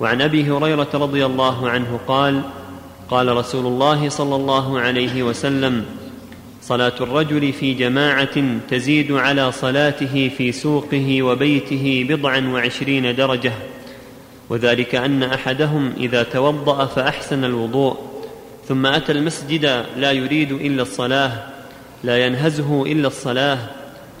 وعن 0.00 0.22
أبي 0.22 0.50
هريرة 0.50 0.88
رضي 0.94 1.26
الله 1.26 1.70
عنه 1.70 2.00
قال 2.08 2.42
قال 3.10 3.36
رسول 3.36 3.66
الله 3.66 4.08
صلى 4.08 4.36
الله 4.36 4.80
عليه 4.80 5.22
وسلم 5.22 5.84
صلاة 6.62 6.92
الرجل 7.00 7.52
في 7.52 7.74
جماعة 7.74 8.58
تزيد 8.70 9.12
على 9.12 9.52
صلاته 9.52 10.30
في 10.38 10.52
سوقه 10.52 11.22
وبيته 11.22 12.06
بضعا 12.08 12.48
وعشرين 12.52 13.14
درجة 13.14 13.52
وذلك 14.48 14.94
أن 14.94 15.22
أحدهم 15.22 15.92
إذا 15.96 16.22
توضأ 16.22 16.86
فأحسن 16.86 17.44
الوضوء 17.44 17.96
ثم 18.68 18.86
أتى 18.86 19.12
المسجد 19.12 19.84
لا 19.96 20.12
يريد 20.12 20.52
إلا 20.52 20.82
الصلاة 20.82 21.32
لا 22.04 22.26
ينهزه 22.26 22.82
إلا 22.82 23.06
الصلاة 23.06 23.58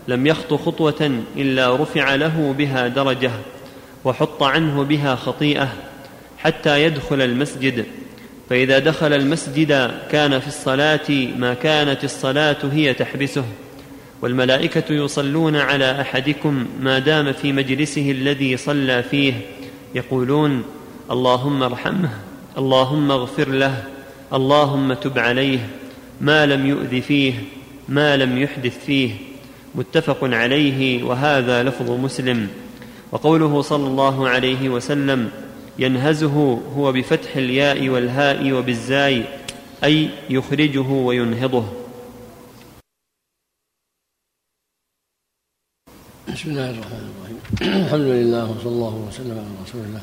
لم 0.08 0.26
يخط 0.26 0.54
خطوة 0.54 1.20
إلا 1.36 1.76
رفع 1.76 2.14
له 2.14 2.54
بها 2.58 2.88
درجة. 2.88 3.30
وحط 4.06 4.42
عنه 4.42 4.82
بها 4.82 5.14
خطيئة 5.14 5.72
حتى 6.38 6.82
يدخل 6.82 7.20
المسجد. 7.22 7.84
فإذا 8.50 8.78
دخل 8.78 9.12
المسجد 9.12 9.90
كان 10.10 10.38
في 10.38 10.46
الصلاة 10.46 11.10
ما 11.36 11.54
كانت 11.54 12.04
الصلاة 12.04 12.56
هي 12.72 12.94
تحبسه. 12.94 13.44
والملائكة 14.22 14.94
يصلون 14.94 15.56
على 15.56 16.00
أحدكم 16.00 16.66
ما 16.80 16.98
دام 16.98 17.32
في 17.32 17.52
مجلسه 17.52 18.10
الذي 18.10 18.56
صلى 18.56 19.02
فيه. 19.02 19.34
يقولون 19.94 20.62
اللهم 21.10 21.62
ارحمه 21.62 22.10
اللهم 22.58 23.10
اغفر 23.10 23.48
له 23.48 23.82
اللهم 24.32 24.94
تب 24.94 25.18
عليه. 25.18 25.58
ما 26.20 26.46
لم 26.46 26.66
يؤذ 26.66 27.00
فيه 27.02 27.34
ما 27.88 28.16
لم 28.16 28.38
يحدث 28.38 28.84
فيه. 28.86 29.10
متفق 29.74 30.18
عليه 30.22 31.04
وهذا 31.04 31.62
لفظ 31.62 31.90
مسلم. 31.90 32.48
وقوله 33.12 33.62
صلى 33.62 33.86
الله 33.86 34.28
عليه 34.28 34.68
وسلم 34.68 35.30
ينهزه 35.78 36.58
هو 36.76 36.92
بفتح 36.92 37.36
الياء 37.36 37.88
والهاء 37.88 38.52
وبالزاي 38.52 39.24
أي 39.84 40.08
يخرجه 40.30 40.88
وينهضه. 40.90 41.64
بسم 46.34 46.50
الله 46.50 46.70
الرحمن 46.70 47.10
الرحيم. 47.16 47.38
الحمد 47.84 48.00
لله 48.00 48.50
وصلى 48.50 48.68
الله 48.68 48.94
وسلم 49.08 49.30
على 49.30 49.46
رسول 49.64 49.80
الله 49.88 50.00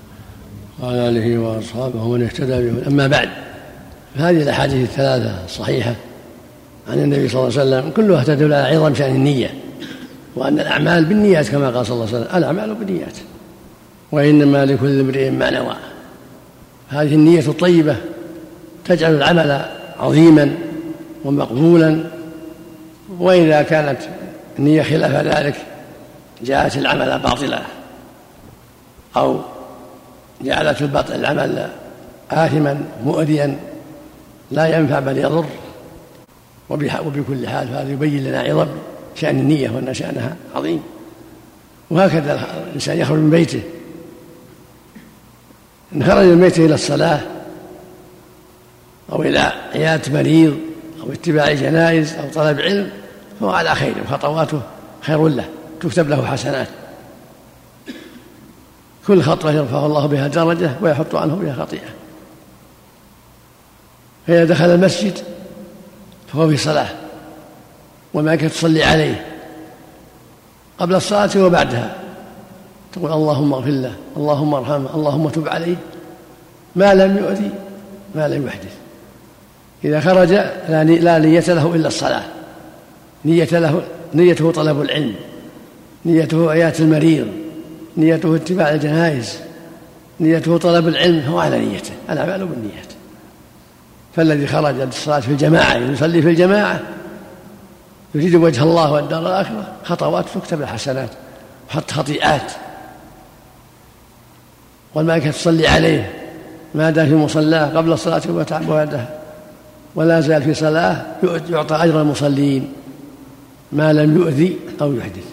وعلى 0.81 1.09
آله 1.09 1.37
وأصحابه 1.37 2.03
ومن 2.03 2.23
اهتدى 2.23 2.71
به 2.71 2.87
أما 2.87 3.07
بعد 3.07 3.29
فهذه 4.15 4.41
الأحاديث 4.41 4.89
الثلاثة 4.89 5.45
الصحيحة 5.45 5.95
عن 6.87 6.99
النبي 6.99 7.27
صلى 7.27 7.41
الله 7.41 7.59
عليه 7.59 7.61
وسلم 7.61 7.91
كلها 7.91 8.23
تدل 8.23 8.53
على 8.53 8.75
عظم 8.75 8.95
شأن 8.95 9.15
النية. 9.15 9.62
وأن 10.35 10.59
الأعمال 10.59 11.05
بالنيات 11.05 11.49
كما 11.49 11.69
قال 11.69 11.85
صلى 11.85 11.93
الله 11.93 12.07
عليه 12.07 12.17
وسلم 12.17 12.37
الأعمال 12.37 12.75
بالنيات 12.75 13.17
وإنما 14.11 14.65
لكل 14.65 14.99
امرئ 14.99 15.29
ما 15.29 15.49
نوى. 15.49 15.75
هذه 16.89 17.15
النية 17.15 17.47
الطيبة 17.47 17.95
تجعل 18.85 19.15
العمل 19.15 19.65
عظيما 19.99 20.55
ومقبولا 21.25 22.03
واذا 23.19 23.61
كانت 23.61 23.99
النية 24.59 24.83
خلاف 24.83 25.11
ذلك 25.11 25.55
جعلت 26.41 26.77
العمل 26.77 27.19
باطلا 27.19 27.61
أو 29.17 29.39
جعلت 30.41 30.81
العمل 31.11 31.69
آثما 32.31 32.81
مؤذيا 33.05 33.57
لا 34.51 34.77
ينفع 34.77 34.99
بل 34.99 35.17
يضر. 35.17 35.45
وبكل 36.69 37.47
حال 37.47 37.67
فهذا 37.67 37.91
يبين 37.91 38.23
لنا 38.23 38.39
عظم 38.39 38.67
شأن 39.15 39.39
النية 39.39 39.69
وأن 39.69 39.93
شأنها 39.93 40.35
عظيم. 40.55 40.83
وهكذا 41.89 42.63
الإنسان 42.67 42.97
يخرج 42.97 43.17
من 43.17 43.29
بيته. 43.29 43.61
إن 45.95 46.03
خرج 46.03 46.25
من 46.25 46.39
بيته 46.39 46.65
إلى 46.65 46.75
الصلاة 46.75 47.21
أو 49.11 49.23
إلى 49.23 49.53
عيادة 49.73 50.13
مريض 50.13 50.57
أو 51.03 51.11
اتباع 51.11 51.53
جنائز 51.53 52.13
أو 52.13 52.29
طلب 52.29 52.59
علم 52.59 52.91
فهو 53.39 53.49
على 53.49 53.75
خير 53.75 53.93
وخطواته 54.05 54.61
خير 55.01 55.27
له 55.27 55.45
تكتب 55.81 56.09
له 56.09 56.25
حسنات. 56.25 56.67
كل 59.07 59.21
خطوة 59.21 59.51
يرفع 59.51 59.85
الله 59.85 60.05
بها 60.05 60.27
درجة 60.27 60.71
ويحط 60.81 61.15
عنه 61.15 61.35
بها 61.35 61.53
خطيئة. 61.53 61.89
فإذا 64.27 64.45
دخل 64.45 64.65
المسجد 64.65 65.17
فهو 66.33 66.49
في 66.49 66.57
صلاة. 66.57 67.02
والملائكة 68.13 68.47
تصلي 68.47 68.83
عليه 68.83 69.25
قبل 70.79 70.95
الصلاة 70.95 71.29
وبعدها. 71.37 71.95
تقول 72.93 73.11
اللهم 73.11 73.53
اغفر 73.53 73.69
له 73.69 73.93
اللهم 74.17 74.53
ارحمه 74.53 74.95
اللهم 74.95 75.29
تب 75.29 75.47
عليه. 75.47 75.75
ما 76.75 76.93
لم 76.93 77.17
يؤذي 77.17 77.51
ما 78.15 78.27
لم 78.27 78.47
يحدث. 78.47 78.75
إذا 79.85 79.99
خرج 79.99 80.31
لا 80.69 81.19
نية 81.19 81.39
له 81.53 81.75
إلا 81.75 81.87
الصلاة. 81.87 82.23
نية 83.25 83.49
له 83.51 83.83
نيته 84.13 84.51
طلب 84.51 84.81
العلم. 84.81 85.15
نيته 86.05 86.51
عيادة 86.51 86.79
المريض. 86.79 87.27
نيته 87.97 88.35
اتباع 88.35 88.71
الجنائز 88.71 89.39
نيته 90.19 90.57
طلب 90.57 90.87
العلم 90.87 91.19
هو 91.19 91.39
على 91.39 91.59
نيته 91.59 91.91
الأعمال 92.09 92.45
بالنيات 92.45 92.87
فالذي 94.15 94.47
خرج 94.47 94.75
للصلاة 94.75 95.19
في 95.19 95.27
الجماعة 95.27 95.75
يصلي 95.75 96.21
في 96.21 96.29
الجماعة 96.29 96.79
يريد 98.15 98.35
وجه 98.35 98.63
الله 98.63 98.91
والدار 98.91 99.27
الآخرة 99.27 99.73
خطوات 99.83 100.25
تكتب 100.35 100.61
الحسنات 100.61 101.09
وحط 101.69 101.91
خطيئات. 101.91 102.51
والملائكة 104.95 105.31
تصلي 105.31 105.67
عليه. 105.67 106.13
ما 106.75 106.89
دام 106.89 107.05
في 107.05 107.15
مصلاه 107.15 107.77
قبل 107.77 107.91
الصلاة 107.91 108.21
وبعدها 108.67 109.19
ولا 109.95 110.21
زال 110.21 110.43
في 110.43 110.53
صلاة 110.53 111.05
يعطى 111.49 111.75
أجر 111.75 112.01
المصلين. 112.01 112.73
ما 113.71 113.93
لم 113.93 114.17
يؤذي 114.17 114.59
أو 114.81 114.93
يحدث. 114.93 115.25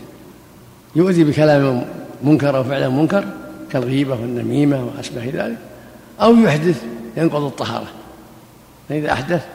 يؤذي 0.96 1.24
بكلام 1.24 1.84
منكر 2.22 2.56
أو 2.56 2.64
فعل 2.64 2.90
منكر 2.90 3.24
كالغيبة 3.72 4.14
والنميمة 4.14 4.84
وأشبه 4.84 5.24
ذلك. 5.34 5.58
أو 6.20 6.36
يحدث 6.36 6.82
ينقض 7.16 7.42
الطهارة. 7.42 7.86
فإذا 8.88 9.12
أحدث 9.12 9.46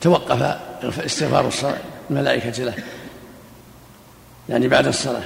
توقف 0.00 0.56
استغفار 0.84 1.50
الملائكة 2.10 2.64
له. 2.64 2.74
يعني 4.48 4.68
بعد 4.68 4.86
الصلاة. 4.86 5.22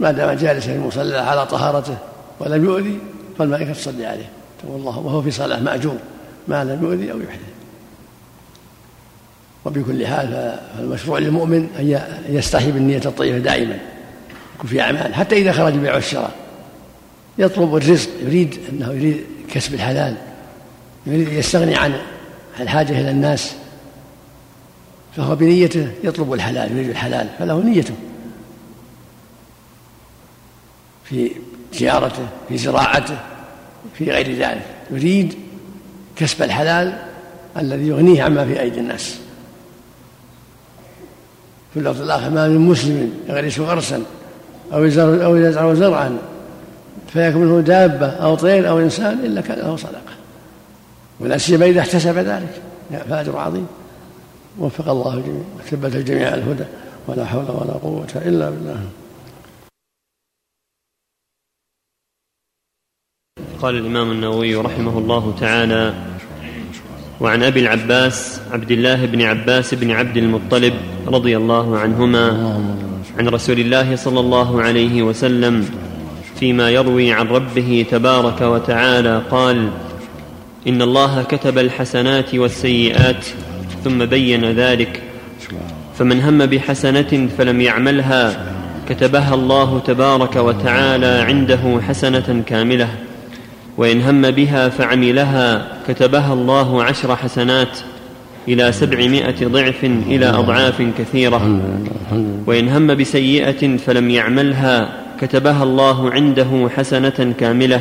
ما 0.00 0.12
دام 0.12 0.36
جالسا 0.36 0.66
في 0.66 0.76
المصلى 0.76 1.18
على 1.18 1.46
طهارته 1.46 1.96
ولم 2.40 2.64
يؤذي 2.64 2.98
فالملائكة 3.38 3.72
تصلي 3.72 4.06
عليه. 4.06 4.28
تقول 4.62 4.80
الله 4.80 4.98
وهو 4.98 5.22
في 5.22 5.30
صلاة 5.30 5.60
مأجور 5.60 5.96
ما 6.48 6.64
لم 6.64 6.84
يؤذي 6.84 7.12
أو 7.12 7.20
يحدث 7.20 7.40
وبكل 9.64 10.06
حال 10.06 10.58
فالمشروع 10.76 11.18
للمؤمن 11.18 11.68
أن 11.78 12.00
يستحي 12.28 12.72
بالنية 12.72 13.02
الطيبة 13.06 13.38
دائما. 13.38 13.78
يكون 14.56 14.70
في 14.70 14.80
أعمال. 14.80 15.14
حتى 15.14 15.36
إذا 15.36 15.52
خرج 15.52 15.72
بيع 15.72 15.94
والشراء 15.94 16.30
يطلب 17.38 17.76
الرزق 17.76 18.10
يريد 18.22 18.58
أنه 18.72 18.92
يريد 18.92 19.24
كسب 19.50 19.74
الحلال 19.74 20.14
يريد 21.06 21.28
يستغني 21.28 21.76
عن 21.76 21.94
الحاجة 22.60 23.00
إلى 23.00 23.10
الناس. 23.10 23.54
فهو 25.16 25.36
بنيته 25.36 25.90
يطلب 26.04 26.32
الحلال 26.32 26.72
يريد 26.72 26.90
الحلال 26.90 27.28
فله 27.38 27.64
نيته. 27.64 27.94
في 31.04 31.30
تجارته 31.72 32.26
في 32.48 32.58
زراعته 32.58 33.16
في 33.94 34.10
غير 34.10 34.36
ذلك. 34.36 34.66
يريد 34.90 35.34
كسب 36.16 36.42
الحلال 36.42 36.98
الذي 37.56 37.88
يغنيه 37.88 38.22
عما 38.22 38.46
في 38.46 38.60
أيدي 38.60 38.80
الناس. 38.80 39.18
في 41.74 41.80
اللفظ 41.80 42.02
الآخر 42.02 42.30
ما 42.30 42.48
من 42.48 42.58
مسلم 42.58 43.12
يغرس 43.28 43.58
غرسا 43.58 44.02
أو 44.72 44.84
يزرع 44.84 45.24
أو 45.24 45.36
يزرع 45.36 45.74
زرعا 45.74 46.18
فيكون 47.12 47.42
منه 47.42 47.60
دابة 47.60 48.06
أو 48.06 48.34
طير 48.34 48.68
أو 48.68 48.78
إنسان 48.78 49.18
إلا 49.24 49.40
كان 49.40 49.58
له 49.58 49.76
صدقة. 49.76 50.14
ولا 51.20 51.38
سيما 51.38 51.66
إذا 51.66 51.80
احتسب 51.80 52.18
ذلك. 52.18 52.62
فأجر 53.08 53.38
عظيم. 53.38 53.66
وفق 54.58 54.88
الله 54.88 55.14
الجميع 55.14 55.42
وثبت 55.58 55.94
الجميع 55.94 56.34
الهدى 56.34 56.64
ولا 57.08 57.24
حول 57.24 57.50
ولا 57.50 57.72
قوة 57.72 58.12
إلا 58.16 58.50
بالله. 58.50 58.80
قال 63.60 63.74
الإمام 63.74 64.10
النووي 64.10 64.54
رحمه 64.54 64.98
الله 64.98 65.34
تعالى 65.40 65.94
وعن 67.20 67.42
أبي 67.42 67.60
العباس 67.60 68.40
عبد 68.50 68.70
الله 68.70 69.06
بن 69.06 69.22
عباس 69.22 69.74
بن 69.74 69.90
عبد 69.90 70.16
المطلب 70.16 70.74
رضي 71.06 71.36
الله 71.36 71.78
عنهما 71.78 72.26
عن 73.18 73.28
رسول 73.28 73.60
الله 73.60 73.96
صلى 73.96 74.20
الله 74.20 74.62
عليه 74.62 75.02
وسلم 75.02 75.70
فيما 76.36 76.70
يروي 76.70 77.12
عن 77.12 77.26
ربه 77.28 77.86
تبارك 77.90 78.40
وتعالى 78.40 79.22
قال 79.30 79.70
إن 80.66 80.82
الله 80.82 81.22
كتب 81.22 81.58
الحسنات 81.58 82.34
والسيئات 82.34 83.26
ثم 83.84 84.04
بين 84.04 84.44
ذلك. 84.44 85.02
فمن 85.98 86.20
هم 86.20 86.46
بحسنة 86.46 87.28
فلم 87.38 87.60
يعملها 87.60 88.46
كتبها 88.88 89.34
الله 89.34 89.78
تبارك 89.86 90.36
وتعالى 90.36 91.06
عنده 91.06 91.80
حسنة 91.88 92.42
كاملة. 92.46 92.88
وإن 93.76 94.00
هم 94.02 94.30
بها 94.30 94.68
فعملها 94.68 95.66
كتبها 95.88 96.32
الله 96.32 96.84
عشر 96.84 97.16
حسنات 97.16 97.78
إلى 98.48 98.72
سبعمائة 98.72 99.46
ضعف 99.46 99.84
إلى 99.84 100.26
أضعاف 100.26 100.82
كثيرة. 100.98 101.60
وإن 102.46 102.68
هم 102.68 102.94
بسيئة 102.94 103.76
فلم 103.76 104.10
يعملها 104.10 104.88
كتبها 105.20 105.62
الله 105.62 106.10
عنده 106.10 106.68
حسنة 106.76 107.34
كاملة. 107.40 107.80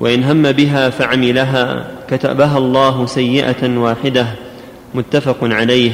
وإن 0.00 0.22
هم 0.22 0.52
بها 0.52 0.90
فعملها 0.90 1.86
كتبها 2.10 2.58
الله 2.58 3.06
سيئة 3.06 3.78
واحدة. 3.78 4.26
متفق 4.94 5.36
عليه. 5.42 5.92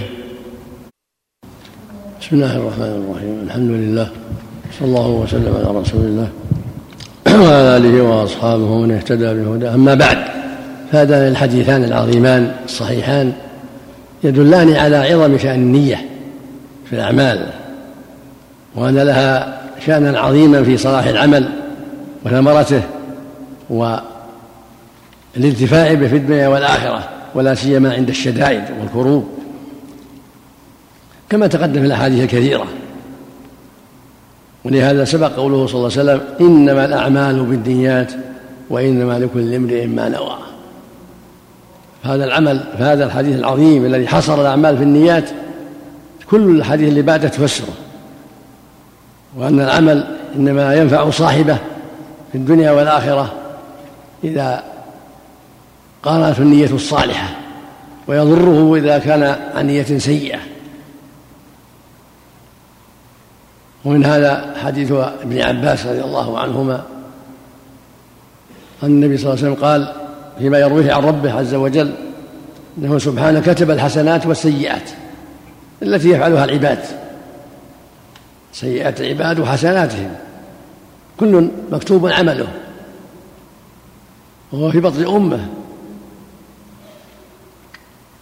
بسم 2.20 2.36
الله 2.36 2.56
الرحمن 2.56 3.04
الرحيم. 3.04 3.40
الحمد 3.46 3.70
لله. 3.70 4.08
صلى 4.78 4.88
الله 4.88 5.08
وسلم 5.08 5.54
على 5.56 5.78
رسول 5.78 6.00
الله. 6.00 6.28
وعلى 7.26 7.76
آله 7.76 8.02
وأصحابه 8.02 8.64
ومن 8.64 8.90
اهتدى 8.90 9.34
بهداه. 9.34 9.74
أما 9.74 9.94
بعد 9.94 10.18
فهذان 10.92 11.28
الحديثان 11.28 11.84
العظيمان 11.84 12.54
الصحيحان 12.64 13.32
يدلان 14.24 14.72
على 14.76 14.96
عظم 14.96 15.38
شأن 15.38 15.54
النية 15.54 16.08
في 16.90 16.92
الأعمال 16.92 17.46
وأن 18.74 18.98
لها 18.98 19.60
شأنا 19.86 20.20
عظيما 20.20 20.64
في 20.64 20.76
صلاح 20.76 21.04
العمل 21.04 21.48
وثمرته 22.24 22.82
والانتفاع 25.36 25.94
به 25.94 26.08
في 26.08 26.16
الدنيا 26.16 26.48
والآخرة. 26.48 27.17
ولا 27.38 27.54
سيما 27.54 27.94
عند 27.94 28.08
الشدائد 28.08 28.64
والكروب. 28.80 29.28
كما 31.30 31.46
تقدم 31.46 31.80
في 31.80 31.86
الأحاديث 31.86 32.22
الكثيرة. 32.22 32.66
ولهذا 34.64 35.04
سبق 35.04 35.32
قوله 35.32 35.66
صلى 35.66 35.74
الله 35.74 35.98
عليه 35.98 36.02
وسلم 36.02 36.20
إنما 36.40 36.84
الأعمال 36.84 37.42
بالنيات 37.42 38.12
وإنما 38.70 39.18
لكل 39.18 39.54
امرئ 39.54 39.86
ما 39.86 40.08
نوى. 40.08 40.38
هذا 42.02 42.24
العمل 42.24 42.64
هذا 42.78 43.04
الحديث 43.04 43.36
العظيم 43.36 43.84
الذي 43.84 44.08
حصر 44.08 44.40
الأعمال 44.40 44.76
في 44.76 44.82
النيات 44.82 45.30
كل 46.30 46.56
الحديث 46.56 46.88
اللي 46.88 47.02
بعده 47.02 47.28
تفسره 47.28 47.74
وأن 49.36 49.60
العمل 49.60 50.16
إنما 50.36 50.74
ينفع 50.74 51.10
صاحبه 51.10 51.58
في 52.32 52.38
الدنيا 52.38 52.70
والآخرة 52.70 53.32
إذا 54.24 54.62
قارنته 56.02 56.42
النية 56.42 56.74
الصالحة 56.74 57.36
ويضره 58.06 58.76
إذا 58.76 58.98
كان 58.98 59.22
عن 59.54 59.66
نيه 59.66 59.98
سيئة. 59.98 60.38
ومن 63.84 64.04
هذا 64.04 64.54
حديث 64.64 64.92
ابن 64.92 65.40
عباس 65.40 65.86
رضي 65.86 66.00
الله 66.00 66.38
عنهما 66.38 66.82
أن 68.82 68.88
النبي 68.88 69.16
صلى 69.16 69.32
الله 69.32 69.44
عليه 69.44 69.52
وسلم 69.52 69.64
قال 69.64 69.94
فيما 70.38 70.58
يرويه 70.58 70.92
عن 70.92 71.02
ربه 71.02 71.32
عز 71.32 71.54
وجل 71.54 71.94
إنه 72.78 72.98
سبحانه 72.98 73.40
كتب 73.40 73.70
الحسنات 73.70 74.26
والسيئات 74.26 74.90
التي 75.82 76.10
يفعلها 76.10 76.44
العباد. 76.44 76.78
سيئات 78.52 79.00
العباد 79.00 79.40
وحسناتهم. 79.40 80.14
كل 81.20 81.48
مكتوب 81.72 82.06
عمله. 82.06 82.48
وهو 84.52 84.70
في 84.70 84.80
بطن 84.80 85.06
أمه. 85.06 85.48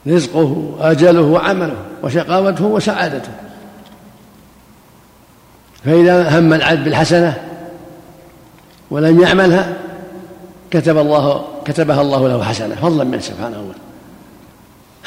رزقه 0.09 0.77
آجله 0.81 1.21
وعمله 1.21 1.77
وشقاوته 2.03 2.65
وسعادته. 2.65 3.31
فإذا 5.85 6.39
هم 6.39 6.53
العبد 6.53 6.85
بالحسنة 6.85 7.43
ولم 8.91 9.21
يعملها 9.21 9.77
كتب 10.71 10.99
الله 10.99 11.45
كتبها 11.65 12.01
الله 12.01 12.29
له 12.29 12.45
حسنة 12.45 12.75
فضلا 12.75 13.05
منه 13.05 13.21
سبحانه 13.21 13.61
وتعالى. 13.61 13.87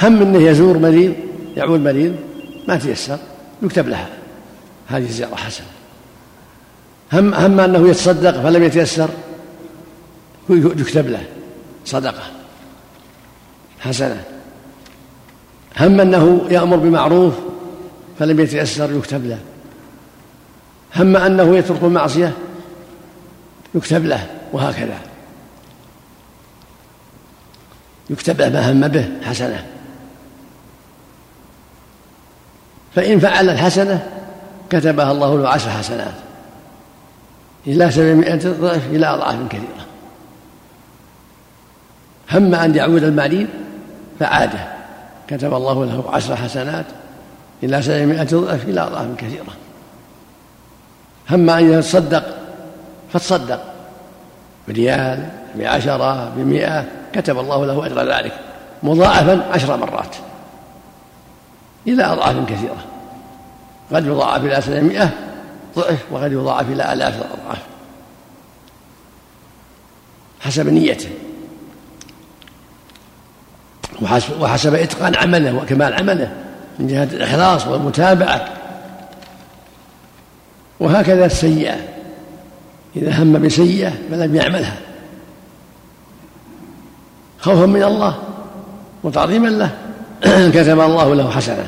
هم 0.02 0.22
انه 0.22 0.40
يزور 0.50 0.78
مريض 0.78 1.14
يعود 1.58 1.80
مريض 1.80 2.16
ما 2.68 2.78
تيسر 2.78 3.18
يكتب 3.62 3.88
لها. 3.88 4.08
هذه 4.88 5.08
زيارة 5.08 5.36
حسنة. 5.36 5.68
هم 7.14 7.34
هم 7.34 7.60
أنه 7.60 7.90
يتصدق 7.90 8.42
فلم 8.42 8.64
يتيسر 8.64 9.10
يكتب 10.50 11.08
له 11.08 11.24
صدقة 11.86 12.24
حسنة. 13.80 14.24
هم 15.80 16.02
أنه 16.02 16.48
يأمر 16.50 16.78
بمعروف 16.78 17.34
فلم 18.20 18.40
يتيسر 18.40 18.98
يكتب 18.98 19.26
له. 19.26 19.40
هم 20.96 21.16
أنه 21.16 21.58
يترك 21.58 21.84
المعصية 21.84 22.34
يكتب 23.76 24.06
له 24.06 24.28
وهكذا. 24.54 24.98
يكتب 28.10 28.42
له 28.42 28.50
ما 28.50 28.72
هم 28.72 28.88
به 28.88 29.10
حسنة. 29.24 29.66
فإن 32.96 33.20
فعل 33.20 33.50
الحسنة 33.50 34.08
كتبها 34.70 35.12
الله 35.12 35.38
له 35.38 35.50
عشر 35.50 35.70
حسنات. 35.70 36.14
إلى 37.68 37.92
سبعمائة 37.92 38.52
ضعف 38.62 38.88
إلى 38.88 39.06
أضعاف 39.06 39.48
كثيرة. 39.50 39.86
هم 42.32 42.56
أن 42.56 42.76
يعود 42.76 43.04
المريض 43.04 43.48
فعاده. 44.20 44.79
كتب 45.30 45.54
الله 45.54 45.86
له 45.86 46.04
عشر 46.10 46.36
حسنات 46.36 46.86
إلى 47.64 47.82
سبعمائة 47.82 48.24
ضعف 48.24 48.64
إلى 48.64 48.82
أضعاف 48.82 49.16
كثيرة. 49.18 49.54
هم 51.30 51.50
أن 51.50 51.74
يتصدق 51.74 52.38
فتصدق 53.14 53.62
بريال 54.68 55.30
بعشرة 55.56 56.30
بمئة 56.30 56.86
كتب 57.14 57.40
الله 57.40 57.66
له 57.66 57.86
أجر 57.86 58.12
ذلك 58.14 58.34
مضاعفا 58.84 59.46
عشر 59.54 59.78
مرات 59.78 60.16
إلى 61.88 62.04
أضعاف 62.04 62.50
كثيرة. 62.50 62.86
قد 63.94 64.06
يضاعف 64.06 64.44
إلى 64.44 64.62
سبعمائة 64.62 65.10
ضعف 65.76 66.06
وقد 66.12 66.32
يضاعف 66.32 66.70
إلى 66.70 66.94
آلاف 66.94 67.16
الأضعاف 67.16 67.62
حسب 70.42 70.68
نيته. 70.68 71.10
وحسب 74.40 74.74
إتقان 74.76 75.16
عمله 75.16 75.56
وكمال 75.56 75.94
عمله 75.94 76.32
من 76.80 76.88
جهة 76.88 77.04
الإخلاص 77.04 77.68
والمتابعة. 77.68 78.46
وهكذا 80.80 81.26
السيئة. 81.26 81.76
إذا 82.96 83.24
هم 83.24 83.42
بسيئة 83.42 83.94
فلم 84.12 84.36
يعملها. 84.36 84.78
خوفا 87.40 87.66
من 87.66 87.84
الله 87.84 88.18
وتعظيما 89.04 89.48
له. 89.48 89.72
كتب 90.54 90.80
الله 90.80 91.16
له 91.16 91.32
حسنة. 91.32 91.68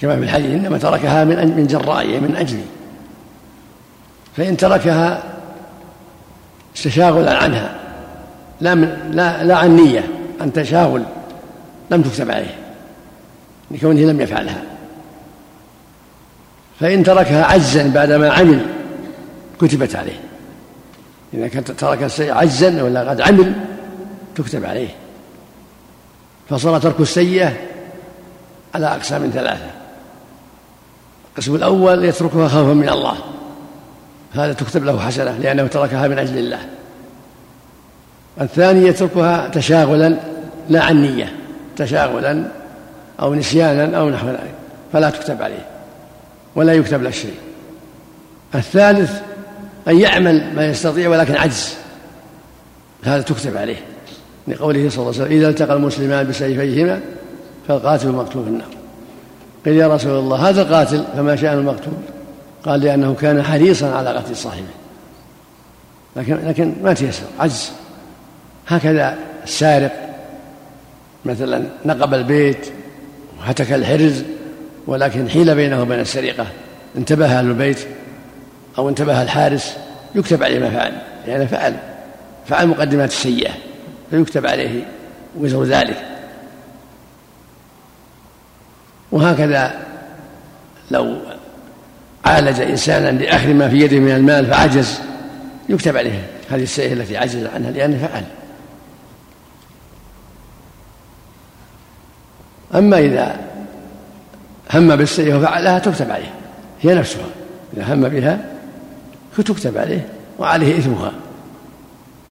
كما 0.00 0.16
في 0.16 0.22
الحديث 0.22 0.50
إنما 0.50 0.78
تركها 0.78 1.24
من 1.24 1.56
من 1.56 1.66
جرائه 1.66 2.20
من 2.20 2.36
أجلي 2.36 2.64
فإن 4.36 4.56
تركها 4.56 5.22
استشاغلا 6.76 7.36
عنها. 7.36 7.74
لا 8.60 8.74
من 8.74 9.10
لا 9.12 9.44
لا 9.44 9.56
عن 9.56 9.76
نية. 9.76 10.21
عن 10.42 10.52
تشاغل 10.52 11.02
لم 11.90 12.02
تكتب 12.02 12.30
عليه 12.30 12.54
لكونه 13.70 14.00
لم 14.00 14.20
يفعلها. 14.20 14.62
فإن 16.80 17.04
تركها 17.04 17.44
عجزا 17.44 17.88
بعدما 17.88 18.32
عمل 18.32 18.66
كتبت 19.60 19.96
عليه. 19.96 20.20
إذا 21.34 21.48
كان 21.48 21.64
ترك 21.64 22.02
السيئة 22.02 22.32
عجزا 22.32 22.82
ولا 22.82 23.10
قد 23.10 23.20
عمل 23.20 23.52
تكتب 24.36 24.64
عليه. 24.64 24.88
فصار 26.50 26.78
ترك 26.78 27.00
السيئة 27.00 27.52
على 28.74 28.86
أقسام 28.86 29.30
ثلاثة. 29.34 29.70
القسم 31.30 31.54
الأول 31.54 32.04
يتركها 32.04 32.48
خوفا 32.48 32.72
من 32.72 32.88
الله. 32.88 33.14
هذا 34.34 34.52
تكتب 34.52 34.84
له 34.84 35.00
حسنة 35.00 35.38
لأنه 35.38 35.66
تركها 35.66 36.08
من 36.08 36.18
أجل 36.18 36.38
الله. 36.38 36.58
الثاني 38.40 38.86
يتركها 38.86 39.48
تشاغلا 39.48 40.31
لا 40.68 40.82
عن 40.82 41.02
نية 41.02 41.32
تشاغلا 41.76 42.44
أو 43.20 43.34
نسيانا 43.34 43.98
أو 43.98 44.10
نحو 44.10 44.28
ذلك 44.28 44.54
فلا 44.92 45.10
تكتب 45.10 45.42
عليه 45.42 45.66
ولا 46.54 46.72
يكتب 46.72 47.02
له 47.02 47.10
شيء. 47.10 47.34
الثالث 48.54 49.20
أن 49.88 50.00
يعمل 50.00 50.54
ما 50.56 50.66
يستطيع 50.66 51.08
ولكن 51.08 51.36
عجز 51.36 51.74
هذا 53.04 53.22
تكتب 53.22 53.56
عليه 53.56 53.76
لقوله 54.48 54.88
صلى 54.88 54.98
الله 54.98 55.14
عليه 55.14 55.24
وسلم 55.24 55.38
إذا 55.38 55.48
التقى 55.48 55.74
المسلمان 55.74 56.26
بسيفيهما 56.26 57.00
فالقاتل 57.68 58.08
مقتول 58.08 58.44
في 58.44 58.50
النار. 58.50 58.68
قيل 59.64 59.76
يا 59.76 59.94
رسول 59.94 60.18
الله 60.18 60.48
هذا 60.48 60.62
القاتل 60.62 61.04
فما 61.16 61.36
شأن 61.36 61.58
المقتول؟ 61.58 61.94
قال 62.64 62.80
لأنه 62.80 63.14
كان 63.14 63.42
حريصا 63.42 63.94
على 63.94 64.10
قتل 64.10 64.36
صاحبه. 64.36 64.66
لكن 66.16 66.38
لكن 66.48 66.74
ما 66.82 66.92
تيسر 66.94 67.24
عجز. 67.40 67.72
هكذا 68.68 69.18
السارق 69.44 70.01
مثلا 71.24 71.64
نقب 71.84 72.14
البيت 72.14 72.66
وهتك 73.38 73.72
الحرز 73.72 74.22
ولكن 74.86 75.28
حيل 75.28 75.54
بينه 75.54 75.82
وبين 75.82 76.00
السرقة. 76.00 76.46
انتبه 76.96 77.26
أهل 77.38 77.46
البيت 77.46 77.78
أو 78.78 78.88
انتبه 78.88 79.22
الحارس 79.22 79.76
يكتب 80.14 80.42
عليه 80.42 80.58
ما 80.58 80.70
فعل. 80.70 80.92
لأنه 81.26 81.46
فعل 81.46 81.76
فعل 82.46 82.66
مقدمات 82.66 83.10
السيئة 83.10 83.50
فيكتب 84.10 84.46
عليه 84.46 84.84
وزر 85.38 85.64
ذلك. 85.64 85.96
وهكذا 89.12 89.74
لو 90.90 91.16
عالج 92.24 92.60
إنسانا 92.60 93.18
لأخذ 93.18 93.48
ما 93.48 93.68
في 93.68 93.76
يده 93.76 93.98
من 93.98 94.10
المال 94.10 94.46
فعجز 94.46 94.98
يكتب 95.68 95.96
عليه. 95.96 96.22
هذه 96.50 96.62
السيئة 96.62 96.92
التي 96.92 97.16
عجز 97.16 97.46
عنها 97.54 97.70
لأنه 97.70 98.08
فعل. 98.08 98.24
أما 102.74 102.98
إذا 102.98 103.36
هم 104.74 104.96
بالسيئة 104.96 105.34
وفعلها 105.34 105.78
تكتب 105.78 106.10
عليه 106.10 106.32
هي 106.82 106.94
نفسها. 106.94 107.26
إذا 107.76 107.94
هم 107.94 108.08
بها 108.08 108.44
فتكتب 109.36 109.78
عليه 109.78 110.06
وعليه 110.38 110.78
إثمها. 110.78 111.12